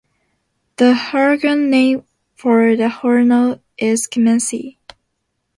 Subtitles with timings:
[0.77, 4.77] The Hungarian name for the horno is kemence.